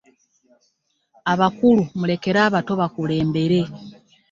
[1.33, 3.59] Abakulu mulekere abato bakulembere.